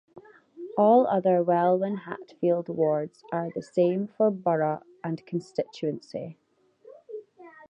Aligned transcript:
All 0.79 1.05
other 1.05 1.43
Welwyn 1.43 1.95
Hatfield 1.95 2.69
wards 2.69 3.23
are 3.31 3.51
the 3.53 3.61
same 3.61 4.07
for 4.07 4.31
Borough 4.31 4.81
and 5.03 5.23
Constituency. 5.27 6.39